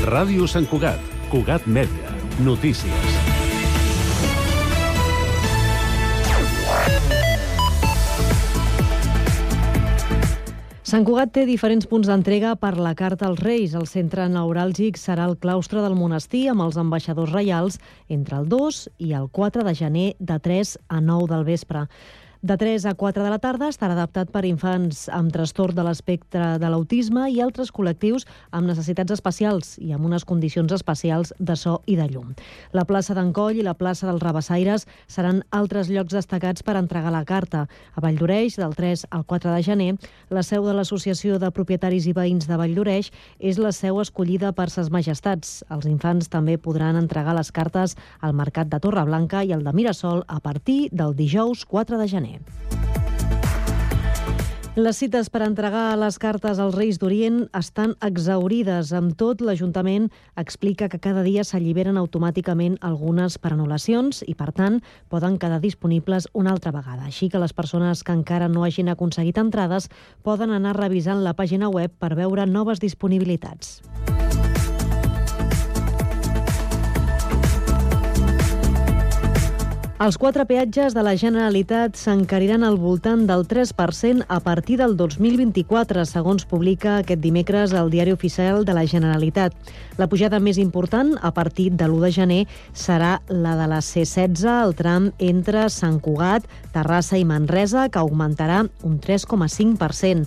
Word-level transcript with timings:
Ràdio 0.00 0.46
Sant 0.48 0.64
Cugat, 0.64 0.96
Cugat 1.28 1.66
Mèdia, 1.68 2.08
notícies. 2.40 3.16
Sant 10.88 11.04
Cugat 11.04 11.34
té 11.36 11.44
diferents 11.44 11.84
punts 11.84 12.08
d'entrega 12.08 12.54
per 12.56 12.72
la 12.80 12.94
Carta 12.96 13.28
als 13.28 13.42
Reis. 13.44 13.76
El 13.76 13.84
centre 13.86 14.24
neuràlgic 14.32 14.96
serà 14.96 15.28
el 15.28 15.36
claustre 15.36 15.84
del 15.84 15.98
monestir 16.00 16.46
amb 16.48 16.64
els 16.64 16.80
ambaixadors 16.80 17.36
reials 17.36 17.76
entre 18.08 18.40
el 18.40 18.48
2 18.48 18.80
i 19.04 19.12
el 19.20 19.28
4 19.28 19.68
de 19.68 19.76
gener 19.76 20.08
de 20.18 20.40
3 20.40 20.78
a 20.88 21.04
9 21.04 21.28
del 21.28 21.44
vespre. 21.44 21.84
De 22.42 22.56
3 22.56 22.86
a 22.86 22.94
4 22.94 23.22
de 23.22 23.28
la 23.28 23.36
tarda 23.36 23.66
estarà 23.68 23.92
adaptat 23.92 24.30
per 24.32 24.46
infants 24.48 25.02
amb 25.12 25.28
trastorn 25.28 25.76
de 25.76 25.82
l'espectre 25.84 26.54
de 26.56 26.68
l'autisme 26.72 27.26
i 27.28 27.34
altres 27.44 27.68
col·lectius 27.68 28.24
amb 28.56 28.64
necessitats 28.64 29.12
especials 29.12 29.74
i 29.76 29.92
amb 29.92 30.06
unes 30.08 30.24
condicions 30.24 30.72
especials 30.72 31.34
de 31.36 31.52
so 31.52 31.82
i 31.84 31.98
de 31.98 32.06
llum. 32.08 32.30
La 32.72 32.86
plaça 32.88 33.12
d'en 33.12 33.34
Coll 33.36 33.60
i 33.60 33.66
la 33.66 33.74
plaça 33.76 34.08
dels 34.08 34.24
Rabassaires 34.24 34.86
seran 35.04 35.42
altres 35.50 35.90
llocs 35.92 36.16
destacats 36.16 36.64
per 36.64 36.78
entregar 36.80 37.12
la 37.12 37.26
carta. 37.28 37.66
A 37.92 38.00
Valldoreix, 38.00 38.56
del 38.56 38.72
3 38.72 39.04
al 39.10 39.26
4 39.28 39.52
de 39.52 39.60
gener, 39.68 39.90
la 40.32 40.40
seu 40.40 40.64
de 40.64 40.72
l'Associació 40.72 41.36
de 41.36 41.52
Propietaris 41.52 42.08
i 42.08 42.16
Veïns 42.16 42.48
de 42.48 42.56
Valldoreix 42.56 43.12
és 43.36 43.60
la 43.60 43.74
seu 43.76 44.00
escollida 44.00 44.54
per 44.56 44.70
ses 44.72 44.88
majestats. 44.88 45.60
Els 45.68 45.84
infants 45.92 46.32
també 46.32 46.56
podran 46.56 46.96
entregar 46.96 47.36
les 47.36 47.52
cartes 47.52 47.98
al 48.24 48.32
Mercat 48.32 48.72
de 48.72 48.80
Torreblanca 48.80 49.44
i 49.44 49.52
al 49.52 49.68
de 49.68 49.76
Mirasol 49.76 50.24
a 50.26 50.40
partir 50.40 50.86
del 50.88 51.12
dijous 51.12 51.68
4 51.68 52.00
de 52.00 52.08
gener 52.08 52.29
gener. 52.30 52.60
Les 54.78 54.96
cites 55.02 55.26
per 55.28 55.42
entregar 55.42 55.96
les 55.98 56.16
cartes 56.22 56.60
als 56.62 56.76
Reis 56.76 57.00
d'Orient 57.02 57.40
estan 57.58 57.96
exaurides. 58.06 58.92
Amb 58.94 59.16
tot, 59.18 59.42
l'Ajuntament 59.42 60.06
explica 60.38 60.88
que 60.88 61.00
cada 61.02 61.24
dia 61.26 61.42
s'alliberen 61.44 61.98
automàticament 61.98 62.78
algunes 62.80 63.36
per 63.36 63.50
anul·lacions 63.56 64.22
i, 64.30 64.36
per 64.38 64.52
tant, 64.54 64.78
poden 65.10 65.40
quedar 65.42 65.58
disponibles 65.60 66.30
una 66.32 66.54
altra 66.54 66.70
vegada. 66.70 67.10
Així 67.10 67.28
que 67.28 67.42
les 67.42 67.52
persones 67.52 68.04
que 68.06 68.14
encara 68.14 68.48
no 68.48 68.64
hagin 68.64 68.88
aconseguit 68.94 69.42
entrades 69.42 69.90
poden 70.22 70.54
anar 70.54 70.78
revisant 70.78 71.26
la 71.26 71.34
pàgina 71.34 71.68
web 71.68 71.90
per 71.98 72.14
veure 72.14 72.46
noves 72.46 72.80
disponibilitats. 72.80 73.80
Els 80.00 80.16
quatre 80.16 80.46
peatges 80.48 80.94
de 80.96 81.02
la 81.04 81.12
Generalitat 81.20 81.98
s'encariran 82.00 82.62
al 82.64 82.78
voltant 82.80 83.26
del 83.28 83.42
3% 83.44 84.24
a 84.32 84.38
partir 84.40 84.78
del 84.80 84.94
2024, 84.96 86.06
segons 86.08 86.46
publica 86.48 86.94
aquest 87.02 87.20
dimecres 87.20 87.74
el 87.76 87.90
Diari 87.92 88.14
Oficial 88.16 88.64
de 88.64 88.72
la 88.72 88.86
Generalitat. 88.88 89.52
La 90.00 90.08
pujada 90.08 90.40
més 90.40 90.56
important, 90.56 91.10
a 91.20 91.34
partir 91.36 91.68
de 91.76 91.84
l'1 91.84 92.00
de 92.06 92.12
gener, 92.16 92.40
serà 92.72 93.18
la 93.28 93.52
de 93.60 93.66
la 93.68 93.82
C16, 93.84 94.46
el 94.64 94.72
tram 94.78 95.10
entre 95.18 95.66
Sant 95.68 96.00
Cugat, 96.00 96.48
Terrassa 96.72 97.20
i 97.20 97.28
Manresa, 97.28 97.90
que 97.92 98.00
augmentarà 98.00 98.62
un 98.80 98.96
3,5%. 99.04 100.24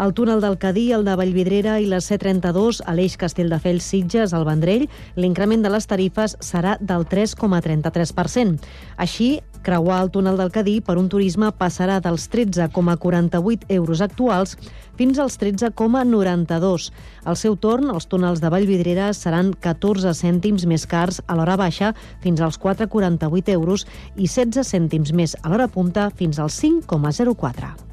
El 0.00 0.14
túnel 0.14 0.40
del 0.40 0.56
Cadí, 0.56 0.90
el 0.92 1.04
de 1.04 1.14
Vallvidrera 1.16 1.74
i 1.80 1.84
la 1.84 1.98
C32 2.00 2.80
a 2.88 2.94
l'eix 2.96 3.18
Castelldefels-Sitges 3.20 4.32
al 4.32 4.46
Vendrell, 4.48 4.86
l'increment 5.20 5.60
de 5.60 5.72
les 5.72 5.86
tarifes 5.86 6.36
serà 6.40 6.78
del 6.80 7.04
3,33%. 7.10 8.56
Així, 8.96 9.28
creuar 9.62 10.00
el 10.02 10.10
túnel 10.10 10.40
del 10.40 10.50
Cadí 10.54 10.78
per 10.80 10.96
un 10.96 11.10
turisme 11.12 11.52
passarà 11.52 12.00
dels 12.00 12.24
13,48 12.32 13.68
euros 13.76 14.00
actuals 14.00 14.56
fins 14.96 15.20
als 15.20 15.36
13,92. 15.38 16.88
Al 17.28 17.36
seu 17.36 17.60
torn, 17.60 17.92
els 17.92 18.08
túnels 18.08 18.40
de 18.40 18.48
Vallvidrera 18.48 19.12
seran 19.12 19.52
14 19.52 20.16
cèntims 20.16 20.64
més 20.64 20.88
cars 20.88 21.20
a 21.26 21.36
l'hora 21.36 21.60
baixa 21.60 21.92
fins 22.24 22.40
als 22.40 22.56
4,48 22.56 23.52
euros 23.52 23.86
i 24.16 24.24
16 24.24 24.64
cèntims 24.72 25.12
més 25.12 25.36
a 25.42 25.52
l'hora 25.52 25.68
punta 25.68 26.08
fins 26.16 26.40
als 26.40 26.56
5,04. 26.64 27.91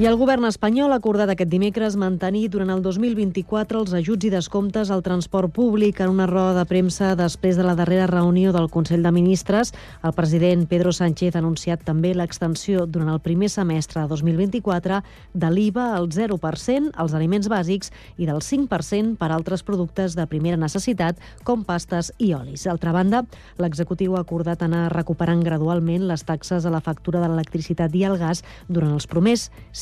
I 0.00 0.06
el 0.08 0.14
govern 0.16 0.46
espanyol 0.48 0.94
ha 0.94 0.96
acordat 0.96 1.28
aquest 1.28 1.50
dimecres 1.52 1.98
mantenir 2.00 2.46
durant 2.48 2.70
el 2.72 2.80
2024 2.80 3.76
els 3.82 3.92
ajuts 3.92 4.24
i 4.24 4.30
descomptes 4.32 4.88
al 4.90 5.02
transport 5.04 5.52
públic 5.52 5.98
en 6.00 6.08
una 6.08 6.24
roda 6.26 6.54
de 6.56 6.62
premsa 6.64 7.10
després 7.14 7.58
de 7.58 7.66
la 7.66 7.74
darrera 7.76 8.06
reunió 8.08 8.54
del 8.56 8.70
Consell 8.72 9.04
de 9.04 9.12
Ministres. 9.12 9.74
El 10.02 10.14
president 10.16 10.64
Pedro 10.70 10.94
Sánchez 10.96 11.36
ha 11.36 11.42
anunciat 11.42 11.84
també 11.84 12.14
l'extensió 12.16 12.86
durant 12.86 13.10
el 13.12 13.20
primer 13.20 13.50
semestre 13.52 14.00
de 14.00 14.08
2024 14.08 15.02
de 15.34 15.50
l'IVA 15.52 15.90
al 15.98 16.08
0% 16.08 16.96
als 16.96 17.12
aliments 17.12 17.52
bàsics 17.52 17.92
i 18.16 18.24
del 18.24 18.40
5% 18.40 19.20
per 19.20 19.28
altres 19.28 19.60
productes 19.62 20.16
de 20.16 20.26
primera 20.26 20.56
necessitat 20.56 21.20
com 21.44 21.66
pastes 21.68 22.14
i 22.16 22.32
olis. 22.32 22.64
D'altra 22.64 22.96
banda, 22.96 23.26
l'executiu 23.60 24.16
ha 24.16 24.24
acordat 24.24 24.64
anar 24.64 24.88
recuperant 24.96 25.44
gradualment 25.44 26.08
les 26.08 26.24
taxes 26.24 26.64
a 26.64 26.72
la 26.72 26.80
factura 26.80 27.20
de 27.20 27.28
l'electricitat 27.28 27.92
i 27.92 28.08
el 28.08 28.16
gas 28.16 28.40
durant 28.72 28.96
els 28.96 29.06
promers 29.06 29.50
5 29.70 29.81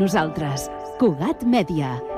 Nosaltres. 0.00 0.70
Cugat 0.98 1.44
Mèdia. 1.44 2.09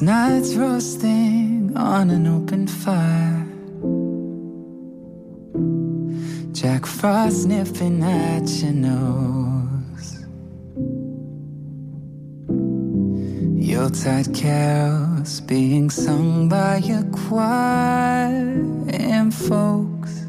Chestnuts 0.00 0.54
roasting 0.54 1.76
on 1.76 2.08
an 2.08 2.26
open 2.26 2.66
fire. 2.66 3.46
Jack 6.52 6.86
Frost 6.86 7.46
nipping 7.46 8.02
at 8.02 8.48
your 8.48 8.72
nose. 8.72 10.24
Yuletide 13.62 14.34
carols 14.34 15.42
being 15.42 15.90
sung 15.90 16.48
by 16.48 16.76
a 16.76 17.04
choir. 17.28 18.56
And 18.88 19.34
folks 19.34 20.24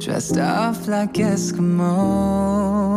dressed 0.00 0.38
up 0.38 0.88
like 0.88 1.12
Eskimos. 1.12 2.93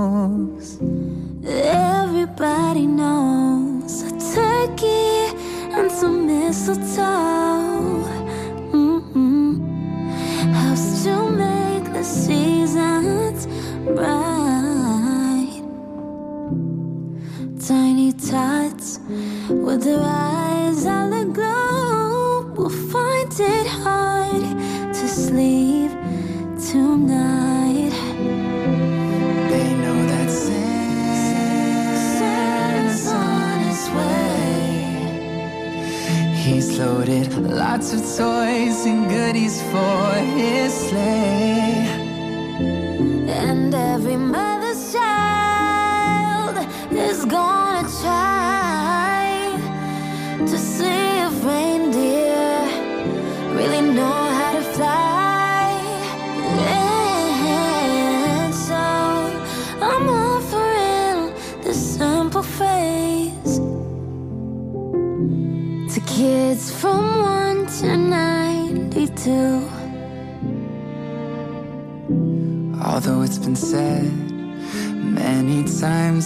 Their 19.87 20.03
eyes 20.03 20.83
the 20.83 21.25
globe 21.39 22.57
will 22.57 22.75
find 22.93 23.31
it 23.39 23.67
hard 23.67 24.43
to 24.97 25.07
sleep 25.07 25.91
tonight. 26.71 27.95
They 29.51 29.69
know 29.83 29.99
that 30.11 30.29
Santa's 32.17 33.07
on 33.07 33.59
his 33.69 33.83
way. 33.97 34.71
He's 36.43 36.67
loaded 36.77 37.29
lots 37.63 37.93
of 37.93 38.01
toys 38.01 38.79
and 38.91 39.09
goodies 39.09 39.57
for 39.71 40.03
his 40.35 40.73
sleigh. 40.89 41.87
And 43.45 43.73
every 43.73 44.17
mother's 44.17 44.56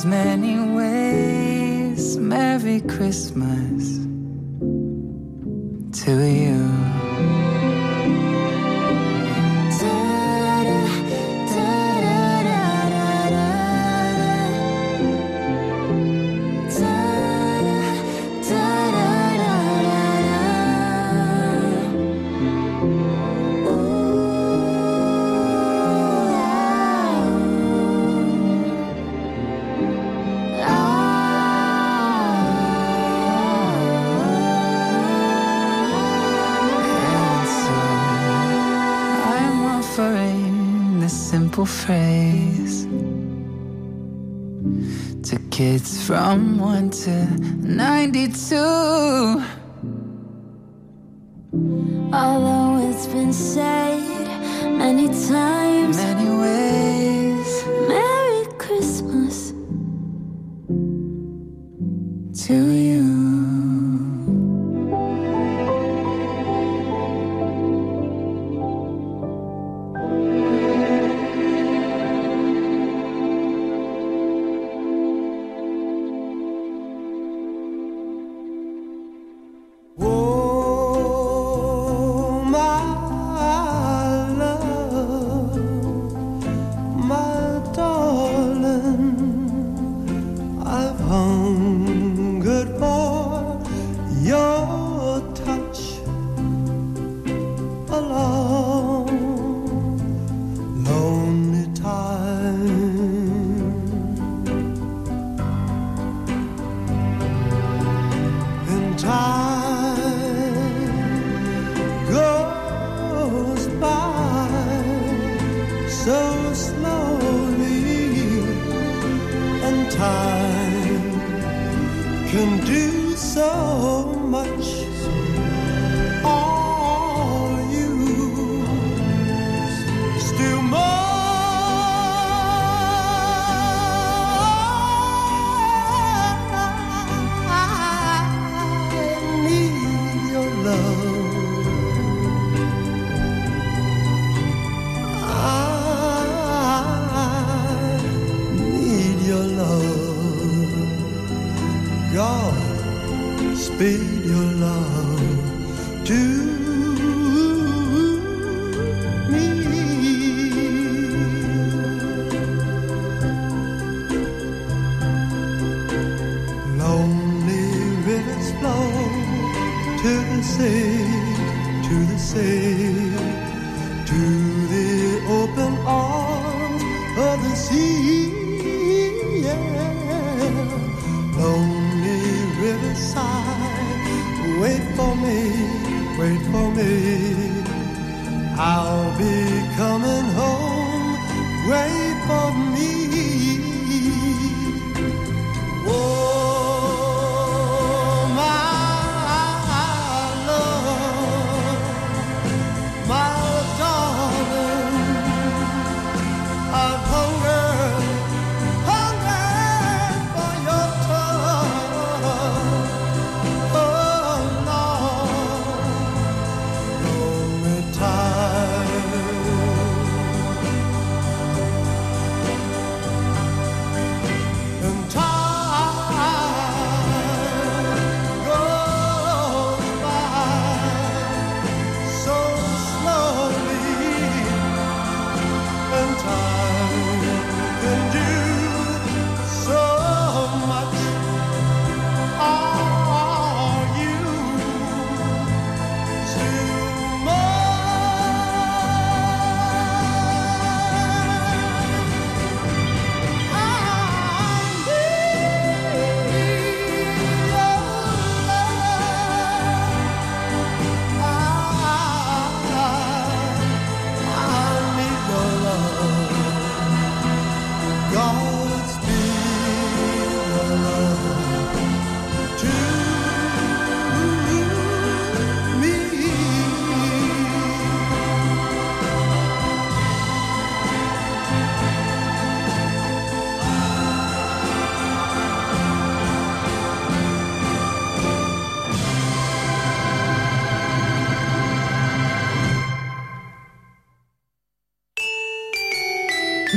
many 0.05 0.59
ways. 0.75 2.17
Merry 2.17 2.81
Christmas. 2.81 4.00
to 45.23 45.37
kids 45.49 46.05
from 46.05 46.59
1 46.59 46.89
to 46.89 47.25
92. 47.61 48.55
Although 52.13 52.89
it's 52.89 53.07
been 53.07 53.33
said 53.33 53.99
many 54.77 55.07
times, 55.07 55.97
many 55.97 56.29
ways. 56.39 56.70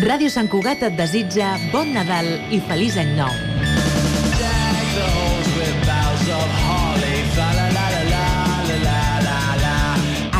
Ràdio 0.04 0.28
Sant 0.28 0.50
Cugat 0.52 0.82
et 0.84 0.96
desitja 0.98 1.54
bon 1.72 1.94
Nadal 1.96 2.26
i 2.52 2.58
feliç 2.68 2.98
any 3.00 3.14
nou. 3.16 3.32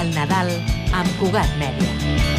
El 0.03 0.13
Nadal 0.19 0.53
amb 1.01 1.17
Cugat 1.23 1.57
Mèdia. 1.63 2.34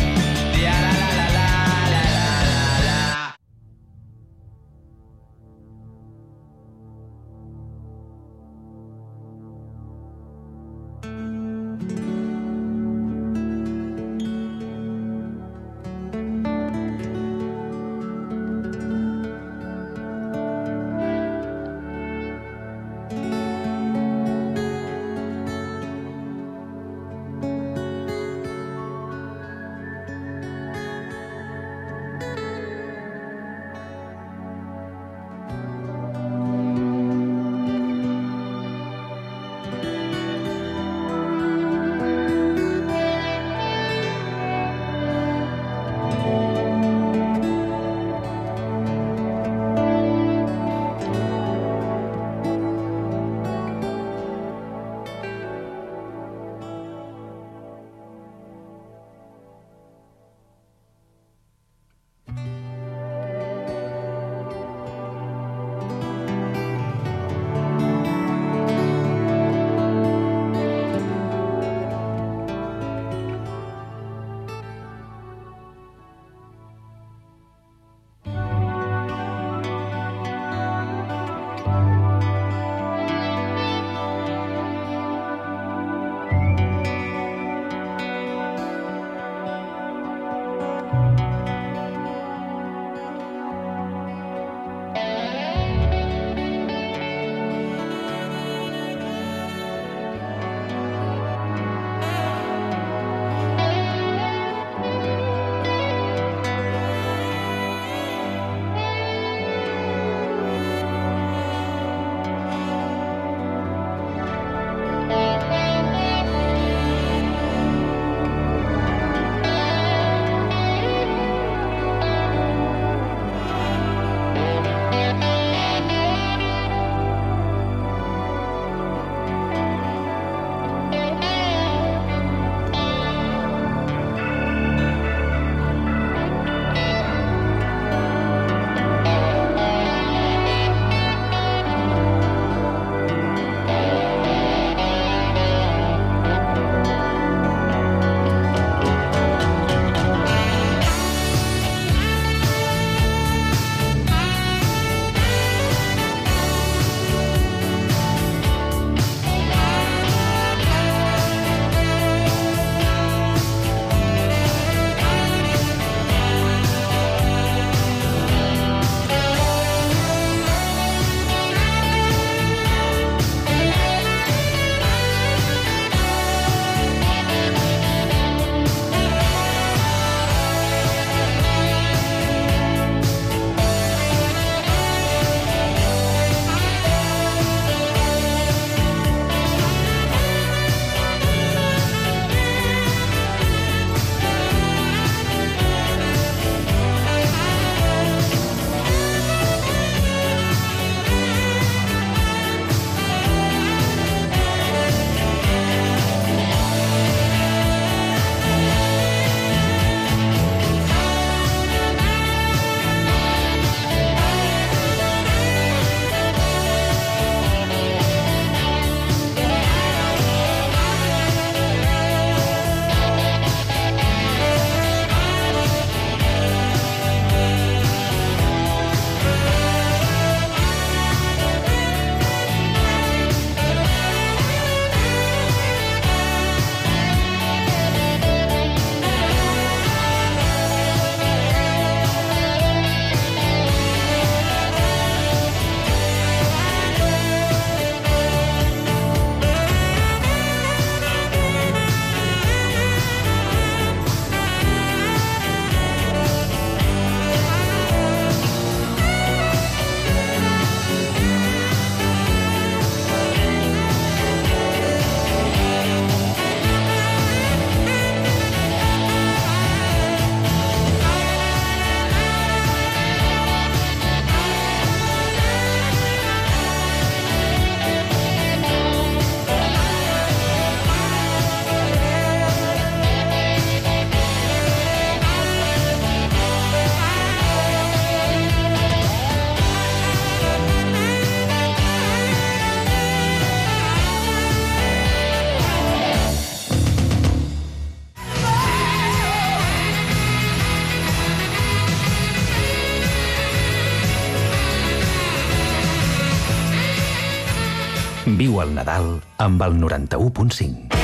Viu 308.36 308.58
el 308.60 308.74
Nadal 308.76 309.06
amb 309.46 309.64
el 309.64 309.78
91.5. 309.80 310.95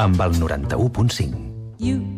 amb 0.00 0.20
el 0.20 0.32
91.5. 0.32 1.36
You 1.78 2.09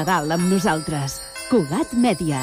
Nadal 0.00 0.32
amb 0.32 0.48
nosaltres. 0.48 1.18
Cugat 1.50 1.92
Mèdia. 1.92 2.40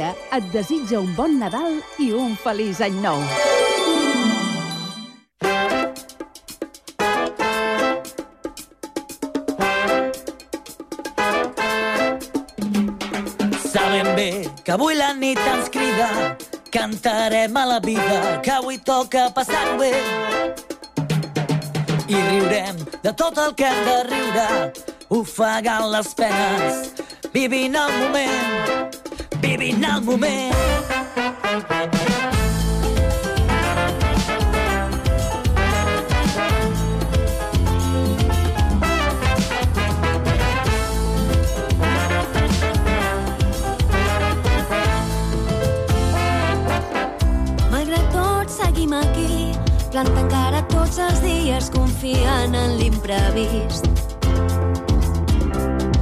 Mèdia 0.00 0.14
et 0.32 0.44
desitja 0.52 1.00
un 1.00 1.10
bon 1.12 1.34
Nadal 1.36 1.80
i 2.00 2.10
un 2.16 2.32
feliç 2.40 2.80
any 2.80 2.96
nou. 3.02 3.20
Sabem 13.66 14.08
bé 14.16 14.30
que 14.64 14.72
avui 14.72 14.96
la 14.96 15.12
nit 15.18 15.40
ens 15.52 15.68
crida, 15.68 16.08
cantarem 16.72 17.56
a 17.56 17.66
la 17.74 17.80
vida, 17.84 18.40
que 18.40 18.56
avui 18.56 18.78
toca 18.78 19.28
passar-ho 19.36 19.76
bé. 19.76 19.92
I 22.08 22.16
riurem 22.30 22.80
de 23.04 23.12
tot 23.12 23.36
el 23.36 23.52
que 23.54 23.68
hem 23.68 23.84
de 23.84 24.02
riure, 24.08 24.50
ofegant 25.10 25.90
les 25.92 26.14
penes, 26.16 26.86
vivint 27.34 27.76
el 27.76 27.98
moment, 28.00 28.79
vivint 29.50 29.84
el 29.84 30.02
moment. 30.02 30.54
Seguim 48.50 48.92
plantant 49.90 50.28
cara 50.30 50.60
tots 50.70 50.98
els 51.02 51.20
dies, 51.22 51.68
confiant 51.74 52.54
en 52.54 52.76
l'imprevist. 52.78 53.86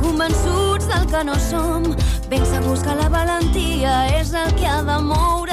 Convençuts 0.00 0.88
del 0.88 1.08
que 1.12 1.22
no 1.28 1.36
som, 1.48 1.90
ben 2.28 2.44
segurs 2.44 2.82
que 2.84 2.94
la 2.94 3.08
valentia 3.08 3.92
és 4.18 4.34
el 4.36 4.52
que 4.58 4.66
ha 4.68 4.82
de 4.84 4.98
moure 5.00 5.47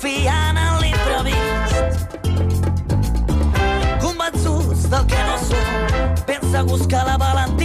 confiant 0.00 0.56
en 0.56 0.80
l'imprevist. 0.80 2.16
Convençuts 4.00 4.88
del 4.88 5.06
que 5.06 5.22
no 5.28 5.36
som, 5.44 6.50
segurs 6.50 6.86
que 6.86 6.96
la 7.06 7.16
valentia 7.18 7.59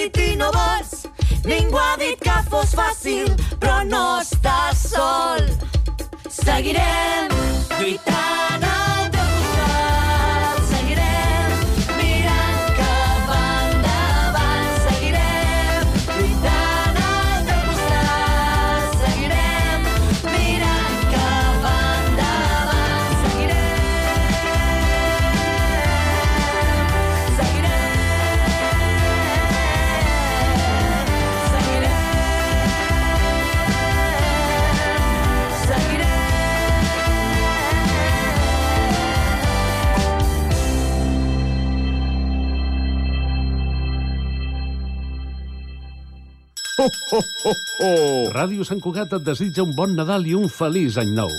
ràpid 0.00 0.20
i 0.20 0.36
no 0.36 0.50
vols. 0.52 1.06
Ningú 1.44 1.76
ha 1.76 1.96
dit 1.98 2.20
que 2.20 2.36
fos 2.50 2.74
fàcil, 2.74 3.28
però 3.60 3.82
no 3.84 4.20
estàs 4.20 4.88
sol. 4.94 5.48
Seguirem 6.28 7.32
lluitant 7.78 8.39
ho, 47.80 47.88
ho! 47.88 48.28
Ràdio 48.34 48.66
Sant 48.66 48.80
Cugat 48.84 49.16
et 49.16 49.24
desitja 49.24 49.64
un 49.64 49.74
bon 49.76 49.96
Nadal 49.96 50.28
i 50.28 50.36
un 50.36 50.48
feliç 50.52 51.00
any 51.00 51.16
nou. 51.16 51.32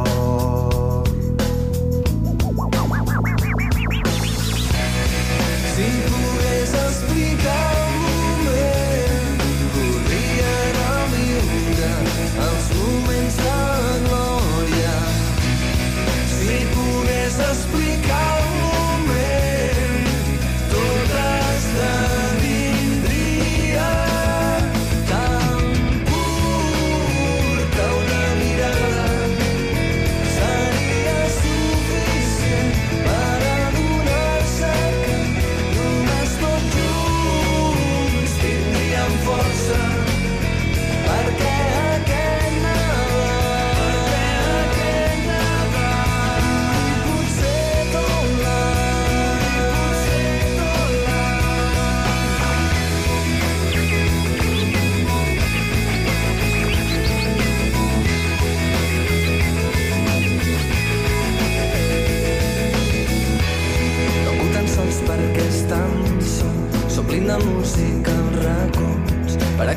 Oh. 0.00 0.47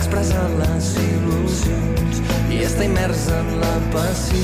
expressar 0.01 0.47
les 0.57 0.85
il·lusions 0.97 2.21
i 2.49 2.63
està 2.65 2.87
immersa 2.87 3.35
en 3.37 3.51
la 3.61 3.73
passió. 3.93 4.41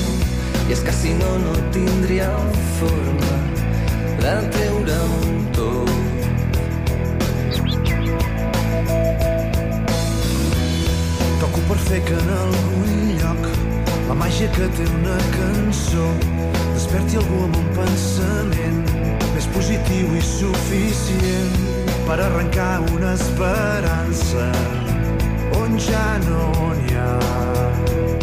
I 0.68 0.74
és 0.76 0.82
que 0.86 0.92
si 0.94 1.14
no, 1.18 1.30
no 1.42 1.54
tindria 1.74 2.28
forma 2.78 3.32
de 4.20 4.34
treure 4.54 4.98
un 5.16 5.40
tot. 5.56 5.90
Toco 11.42 11.64
per 11.70 11.78
fer 11.88 12.02
que 12.06 12.18
en 12.22 12.30
algun 12.36 13.14
lloc 13.18 13.48
la 14.10 14.18
màgia 14.22 14.50
que 14.54 14.68
té 14.78 14.86
una 15.00 15.16
cançó 15.34 16.06
desperti 16.76 17.18
algú 17.18 17.42
amb 17.48 17.58
un 17.64 17.72
pensament 17.80 18.84
més 19.34 19.50
positiu 19.56 20.14
i 20.14 20.22
suficient 20.22 21.58
per 22.06 22.20
arrencar 22.28 22.76
una 22.94 23.16
esperança 23.18 24.52
moonshine 25.68 26.28
on 26.32 26.88
ya. 26.88 28.17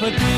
up. 0.00 0.31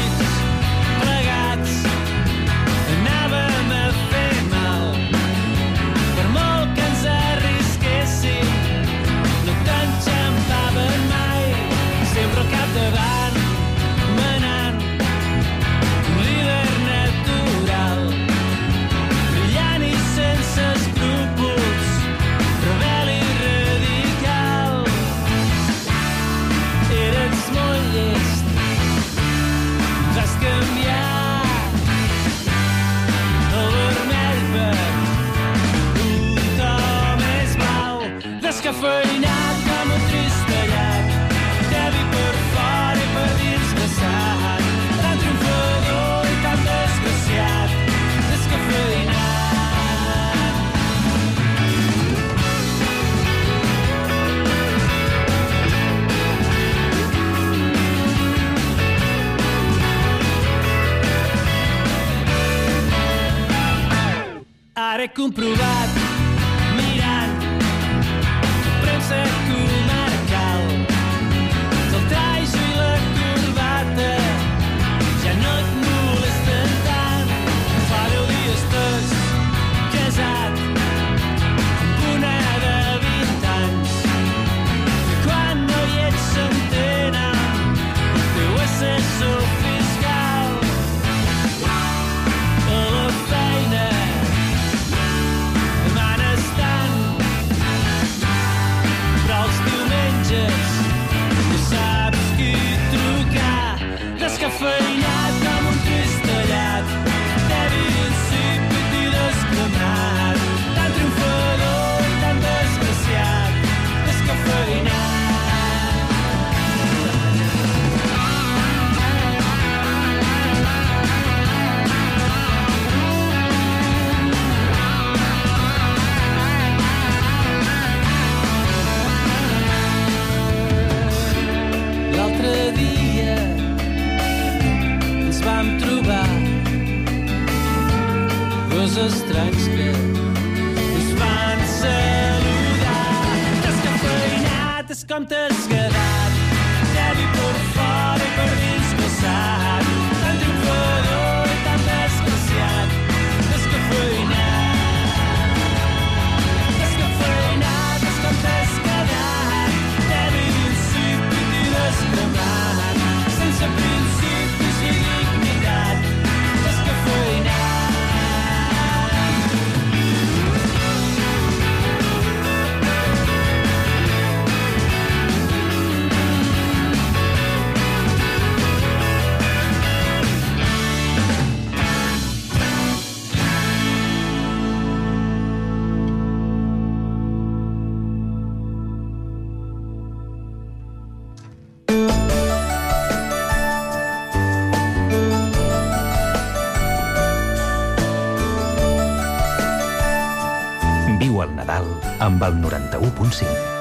Viu 201.24 201.38
el 201.40 201.54
Nadal 201.56 201.86
amb 202.26 202.44
el 202.44 202.58
91.5. 202.66 203.73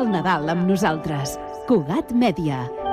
el 0.00 0.10
Nadal 0.12 0.50
amb 0.52 0.68
nosaltres. 0.68 1.36
Cugat 1.68 2.12
Mèdia. 2.12 2.85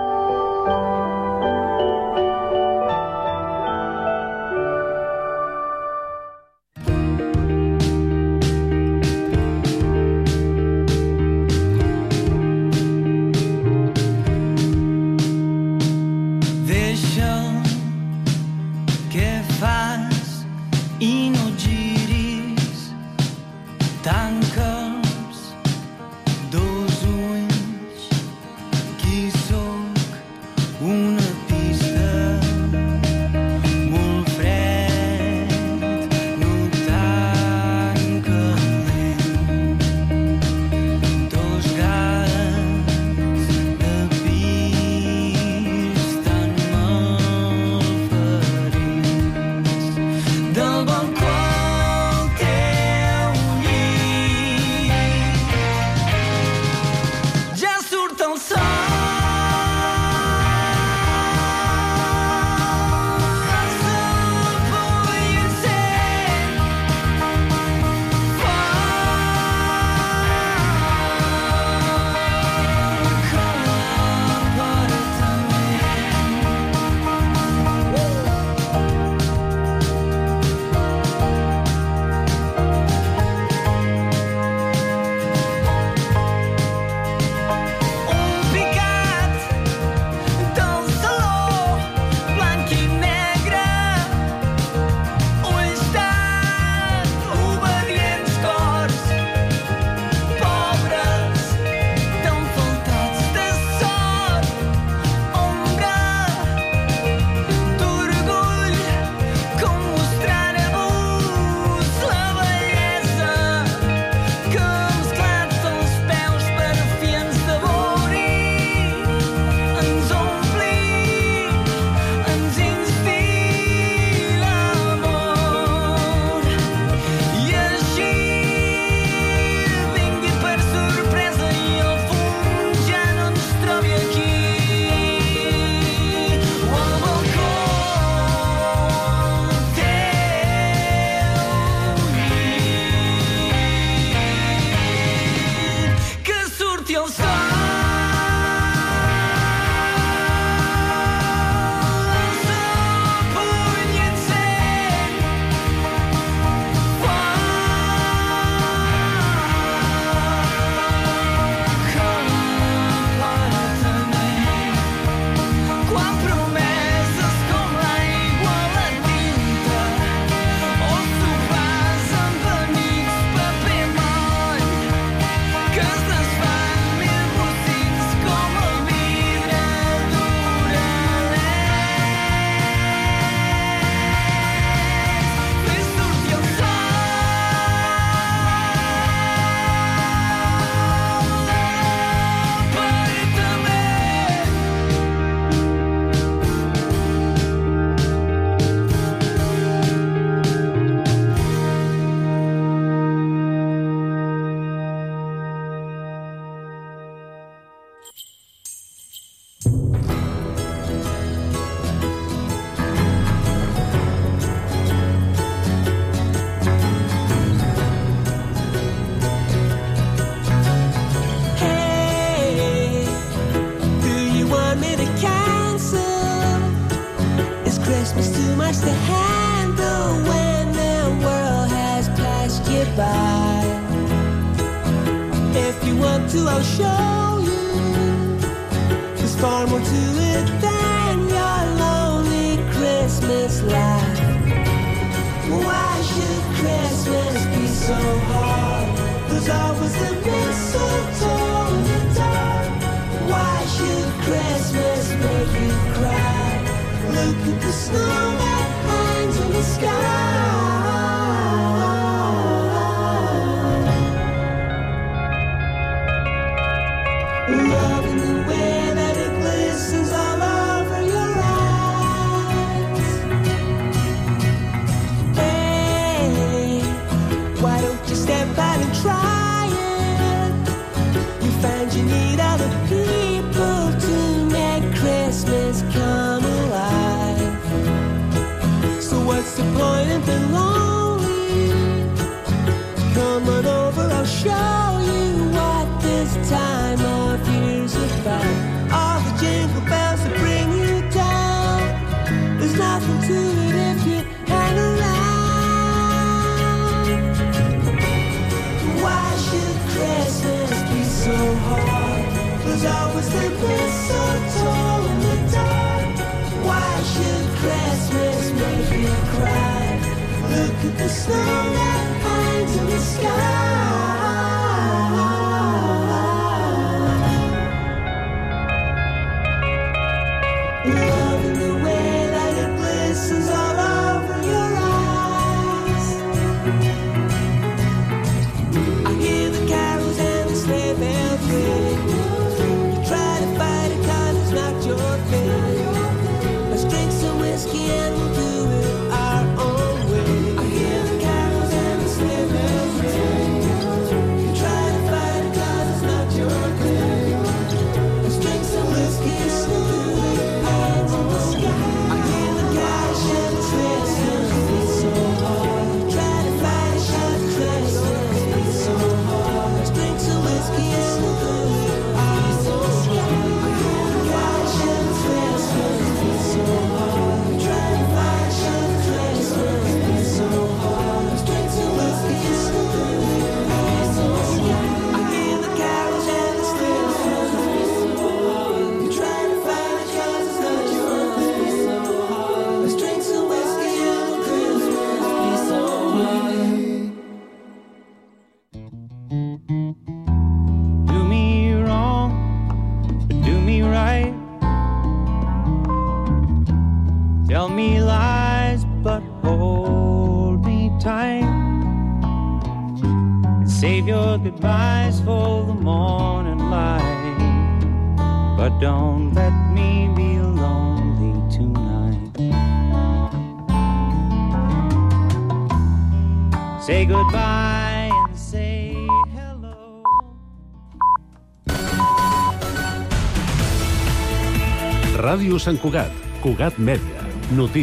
Sant 435.63 435.77
Cugat, 435.79 436.11
Cugat 436.43 436.75
Mèdia, 436.75 437.21
notícies. 437.55 437.81